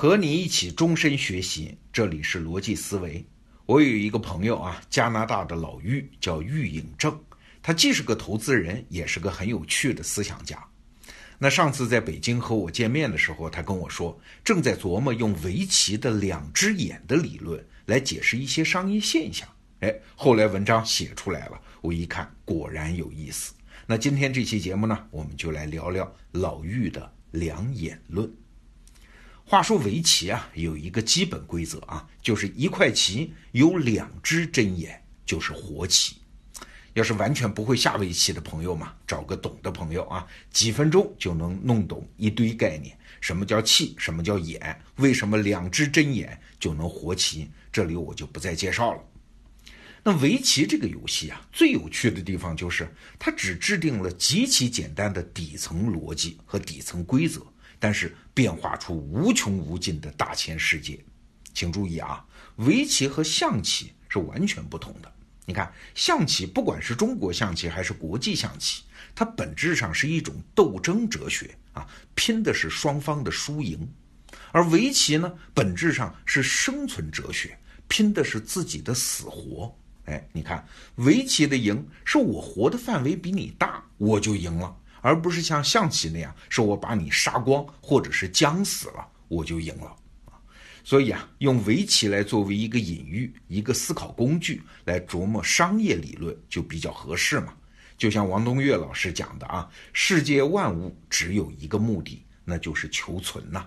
[0.00, 3.26] 和你一起终身学习，这里是逻辑思维。
[3.66, 7.20] 我有一个朋友啊，加拿大的老玉叫玉影正，
[7.60, 10.56] 他既是个投资人，也是个很有趣的思想家。
[11.36, 19.48] 那上次在北京和我见面的时候，他跟我说，正在琢磨用围棋的两只眼的理论来解释一些商业现象。
[19.80, 23.52] 哎，后来文章写出来了，我一看果然有意思。
[23.84, 28.32] 那今天这期节目呢，我们就来聊聊老玉的两眼论。
[29.48, 36.16] 话说围棋啊，有一个基本规则啊，就是一块棋有两只针眼就是活棋。
[36.92, 42.94] 要是完全不会下围棋的朋友嘛，找个懂的朋友啊，几分钟就能弄懂一堆概念。
[43.22, 43.94] 什么叫气？
[43.96, 44.78] 什么叫眼？
[44.96, 47.48] 为什么两只针眼就能活棋？
[47.72, 49.02] 这里我就不再介绍了。
[50.02, 52.86] 那围棋这个游戏啊，最有趣的地方就是
[53.18, 57.40] 它只制定了极其简单的底层逻辑和底层规则。
[57.78, 60.98] 但是变化出无穷无尽的大千世界，
[61.54, 62.24] 请注意啊，
[62.56, 65.12] 围棋和象棋是完全不同的。
[65.46, 68.82] 你看，象棋不管是中国象棋还是国际象棋，
[69.14, 73.78] 它本质上是一种斗争哲学啊，拼的是双方的输赢；
[74.52, 79.74] 而围棋呢，本质上是生存哲学，拼的是自己的死活。
[80.04, 84.76] 哎，你看，围棋的赢是我活的范围比你大，我就赢了。
[85.00, 89.96] 而不是像象棋那样，是我把你杀光，或者是将死了，我就赢了
[90.26, 90.32] 啊。
[90.84, 97.54] 所以啊，用围棋来作为一个隐喻、一个思考工具来琢磨商业理论，就比较合适嘛。
[97.96, 103.66] 就像王东岳老师讲的啊，世界万物只有一个目的，那就是求存呐。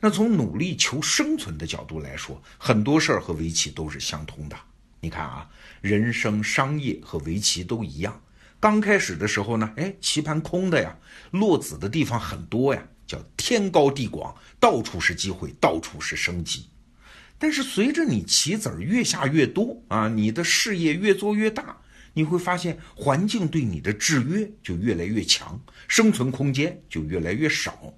[0.00, 4.56] 那从努力求生存的角度来说，很多事儿和围棋都是相通的。
[5.00, 5.48] 你看啊，
[5.80, 8.20] 人生、商业和围棋都一样。
[8.62, 10.96] 刚开始的时候呢，哎，棋盘空的呀，
[11.32, 16.66] 落子的地方很多呀，叫天高地广，到处是机会，到处是生机。
[17.40, 21.76] 但是随着你棋子儿越下越多啊，你的事业越做越大，
[22.12, 27.92] 你会发现环境对你的制约就越来越强，生存空间就越来越少。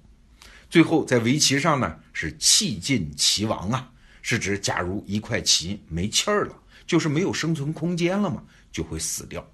[0.67, 3.91] 最后在围棋上呢，是气尽棋亡啊，
[4.23, 6.57] 是指假如一块棋没气儿了，
[6.87, 8.41] 就是没有生存空间了嘛，
[8.71, 9.47] 就会死掉。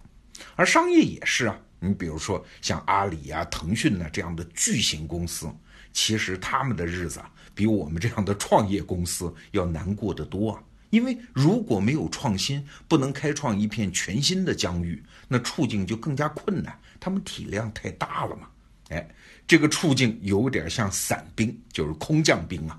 [0.56, 5.47] 而商业也是啊，你比如说像阿里呀、腾讯呐这样的巨型公司，
[5.94, 10.63] 其实他们的日子啊，比我们这样的创业公司要难过得多啊。
[10.90, 16.78] 因为如果没有创新，不能开创一片全新的疆域，那处境就更加困难。
[17.00, 18.47] 他们体量太大了嘛，
[18.90, 19.09] 哎，
[19.47, 22.78] 这个处境有点像散兵，就是空降兵啊。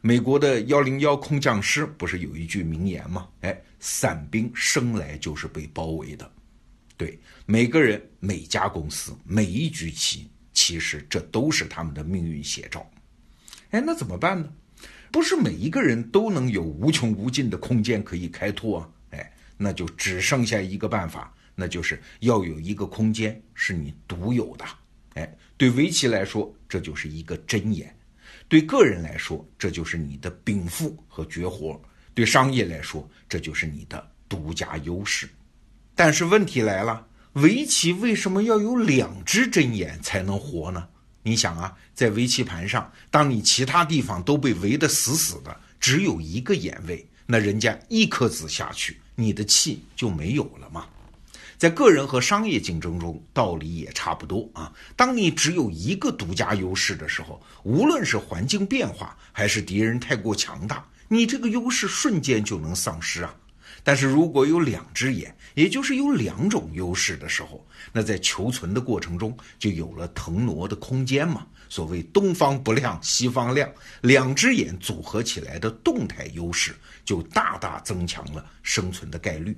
[0.00, 3.26] 美国的幺零幺空降师不是有一句名言吗？
[3.40, 6.30] 哎，散兵生来就是被包围的。
[6.96, 12.88] 对每个人、每家公司、每一局棋，其实这都是他们的命运写照。
[13.70, 14.48] 哎，那怎么办呢？
[15.10, 18.90] 不是每一个人都能有无穷无尽的空间可以开拓啊！
[19.10, 24.64] 哎，那就只剩下一个办法，那就是要有一个空间是你独有的。
[25.14, 27.88] 哎，对围棋来说，这就是一个箴言；
[28.48, 31.80] 对个人来说，这就是你的禀赋和绝活；
[32.12, 35.28] 对商业来说，这就是你的独家优势。
[35.94, 40.88] 但是问题来了，围棋为什么要有两只针眼才能活呢？
[41.22, 50.84] 你想啊，在围棋盘上，当你其他地方都被围得死死的，只有一个眼位，那人家一颗子下去，你的气就没有了吗？
[51.56, 54.70] 在个人和商业竞争中，道理也差不多啊。
[54.96, 63.34] 当你只有一个独家优势的时候，无论是环境变化，还是敌人太过强大，你这个优势瞬间就能丧失啊。
[63.84, 71.46] 但是如果有两只眼，也就是有两种优势的时候，那在求存的过程中就有了腾挪的空间嘛。
[71.68, 76.74] 所谓东方不亮西方亮，两只眼组合起来的动态优势
[77.04, 79.56] 就大大增强了生存的概率。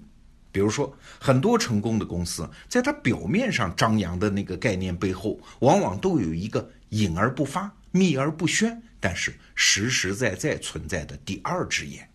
[0.50, 12.08] 比如说，很多成功的公司，在它表面上张扬的那个概念背后，往往都有一个隐而不发、秘而不宣，但是实实在在存在的第二只眼。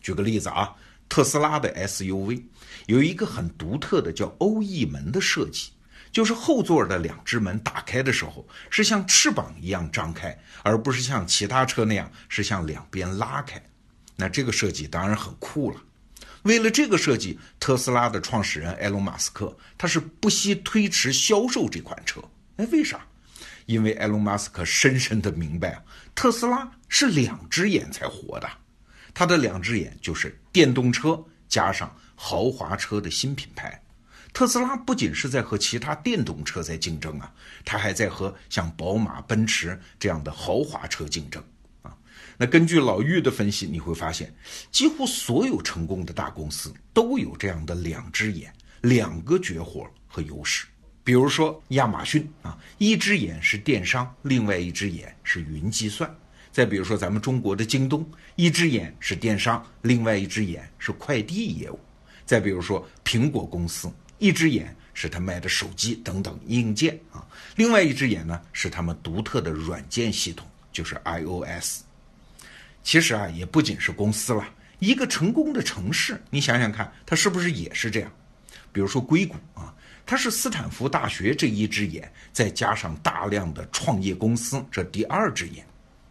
[0.00, 0.72] 举个例子啊。
[1.08, 2.42] 特斯拉的 SUV
[2.86, 5.70] 有一个很独特的叫欧翼门的设计，
[6.12, 13.62] 就是后座的两只门打开的时候是像翅膀一样张开，而不是像其他车那样是向两边拉开。
[14.16, 15.80] 那这个设计当然很酷了。
[16.42, 22.20] 为了这个设计，特斯拉的创始人埃隆·马斯克他是不惜推迟销售这款车。
[22.56, 23.04] 哎，为啥？
[23.66, 25.82] 因为埃隆·马斯克深深的明白啊，
[26.14, 28.48] 特斯拉是两只眼才活的。
[29.18, 31.18] 他的两只眼就是电动车
[31.48, 33.82] 加上豪华车的新品牌，
[34.34, 37.32] 特斯拉不仅是在和其他电动车在竞争啊，
[37.64, 41.42] 它还在和像宝马、奔驰这样的豪华车竞争
[41.80, 41.96] 啊。
[42.36, 44.30] 那根据老玉的分析，你会发现，
[44.70, 48.52] 几乎所有成功的大公司都有这样的两只眼、
[48.82, 50.66] 两个绝活和优势。
[51.02, 56.06] 比如说亚马逊啊，一只眼是电商，另外一只眼是云计算；
[56.56, 61.78] 再比如说咱们中国的京东，一只眼是电商，另外一只眼是快递业务；
[62.24, 67.22] 再比如说苹果公司，一只眼是他卖的手机等等硬件啊，
[67.56, 71.82] 另外一只眼呢是他们独特的软件系统，就是 iOS。
[72.82, 74.42] 其实啊，也不仅是公司了，
[74.78, 78.10] 一个成功的城市，你想想看，它是不是也是这样？
[78.72, 79.74] 比如说硅谷啊，
[80.06, 85.62] 它是斯坦福大学这一只眼，再加上大量的创业公司这第二只眼。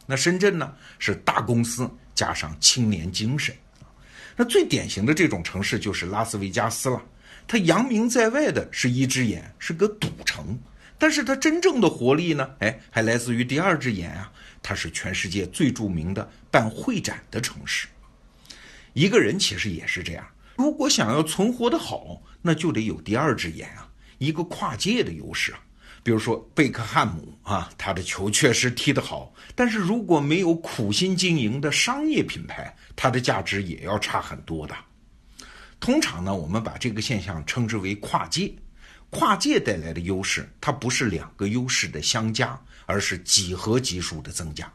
[0.05, 3.87] 那深圳呢，是大公司加上青年精神啊。
[4.35, 7.01] 那最典型的这种城市就是拉斯维加斯了，
[7.47, 10.59] 它扬名在外的是一只眼，是个赌城，
[10.97, 14.31] 但是它真正的活力呢，哎，还来自于第二只眼啊。
[14.61, 17.87] 它是全世界最著名的办会展的城市。
[18.93, 20.25] 一个人其实也是这样，
[20.55, 23.87] 如果想要存活的好，那就得有第二只眼啊，
[24.17, 25.59] 一个跨界的优势啊。
[26.05, 34.75] 比如说贝克汉姆啊，他的球确实踢得好，但是如果没有苦心经营的商业品牌，他的价值也要差很多的。
[35.79, 38.53] 通常呢，我们把这个现象称之为跨界。
[39.09, 42.55] 跨界带来的优势，它不是两个优势的相加。
[42.87, 44.71] 而是几何级数的增加。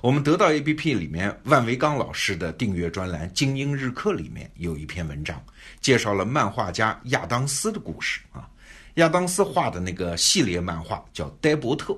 [0.00, 5.38] 我们得到 APP 里面万维刚老师的订阅专栏《精英日课》里面有一篇文章，
[5.82, 8.48] 介绍了漫画家亚当斯的故事啊。
[8.94, 11.92] 亚当斯画的那个系列漫画叫《呆伯特》，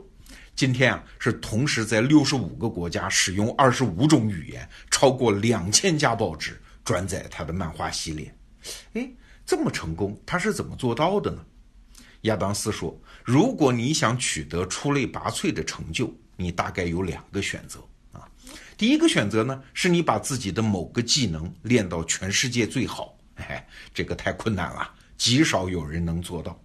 [0.54, 8.34] 今天啊是同时在六十五个国家使用二十五种语言，超过两千家报纸转载他的漫画系列。
[8.92, 9.10] 哎，
[9.46, 11.42] 这么成功，他是怎么做到的呢？
[12.22, 17.80] 亚当斯说：“如果你想取得出类拔萃的成就，你大概有两个选择
[18.12, 18.28] 啊。
[18.76, 26.56] 第一个选择呢，是你把自己的某个技能练到全世界最好，哎，这个太困难了，极少有人能做到。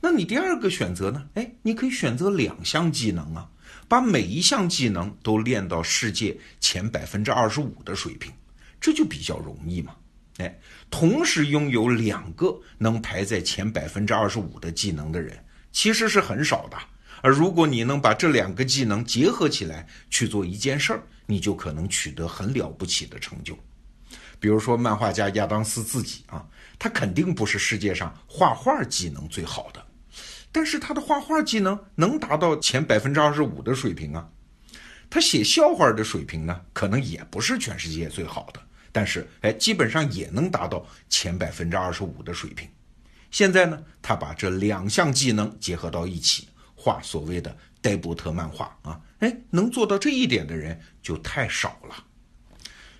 [0.00, 1.28] 那你第二个选择呢？
[1.34, 3.48] 哎，你可以选择两项技能啊，
[3.86, 8.32] 把每一项技能都练到世界前百分之二十五的水平，
[8.80, 9.94] 这就比较容易嘛。”
[10.38, 10.58] 哎，
[10.88, 15.38] 同时拥有两个能排在前百分之二十五的技能的人，
[15.70, 16.78] 其实是很少的。
[17.20, 23.54] 而如果你能把这两个技能结合起来去做一件事儿，你就可能取得很了不起的成就。
[24.38, 26.42] 比如说，漫画家亚当斯自己啊，
[26.78, 29.86] 他肯定不是世界上画画技能最好的，
[30.52, 34.28] 但是他的画画技能能达到前百分之二十五的水平啊。
[35.08, 38.60] 他写笑话的水平呢，可能也不是全世界最好的。
[38.92, 42.68] 但是，哎，基本上也能达到前百分之二十五的水平。
[43.30, 52.04] 现在呢，他把这两项技能结合到一起，画所谓的戴伯特漫画啊，哎，能做到这一点的人就太少了。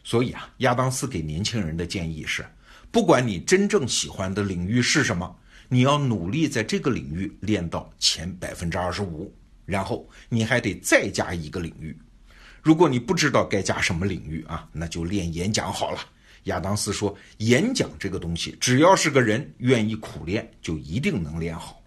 [0.04, 2.44] 所以啊，亚当斯给年轻人的建议是：
[2.90, 5.36] 不管你真正喜欢的领域是什么，
[5.72, 9.32] 你要努力在这个领域练到前百分之二十五，
[9.64, 11.96] 然后你还得再加一个领域。
[12.60, 16.00] 如果你不知道该加什么领域啊，那就练演讲好了。
[16.44, 21.80] 亚当斯说，演讲这个东西，只要是个人愿意苦练，就一定能练好。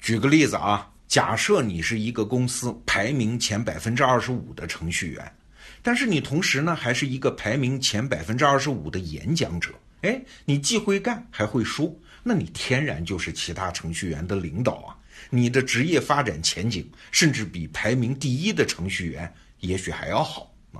[0.00, 5.32] 举个例子啊，假设你是一个公司排名前百分之二十五的程序员，
[5.80, 9.70] 但是你同时呢还是一个排名前百分之二十五的演讲者，
[10.02, 11.94] 哎，你既会干还会说，
[12.28, 14.92] 那你天然就是其他程序员的领导啊，
[15.30, 19.32] 你的职业发展前景甚至比排名第一的程序员。
[19.60, 20.78] 也许还要好啊！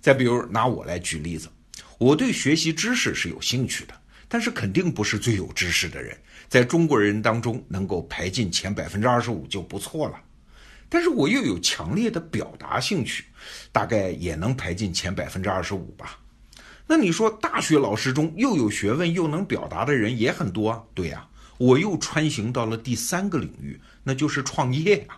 [0.00, 1.50] 再比如拿我来举例子，
[1.98, 3.94] 我对学习知识是有兴趣的，
[4.28, 6.16] 但是肯定不是最有知识的人，
[6.48, 10.18] 在中国人当中能够排进前百分之二十五就不错了。
[10.88, 13.24] 但是我又有强烈的表达兴趣，
[13.72, 16.18] 大概也能排进前百分之二十五吧。
[16.86, 20.82] 那你说大学老师中又有学问又能表达的人也很多啊？
[20.94, 21.28] 对呀，
[21.58, 25.16] 我又穿行到了第三个领域，那就是创业呀。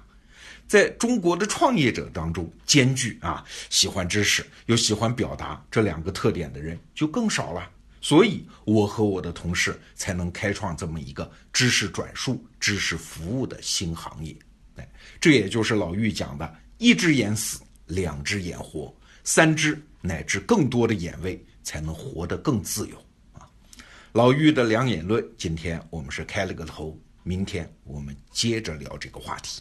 [0.66, 7.70] 在中国的创业者当中，兼具啊喜欢知识又喜欢表达这两个特点的人就更少了。
[8.00, 14.34] 所以，我和我的同事才能开创这么一个知识转述、知识服务的新行业。
[14.76, 14.88] 哎，
[15.20, 18.94] 这也就是老玉讲的：一只眼死，两只眼活，
[19.24, 22.96] 三只乃至更多的眼位才能活得更自由
[23.32, 23.46] 啊。
[24.12, 29.60] 老玉的两眼论，今天我们是开了个头，明天我们接着聊这个话题。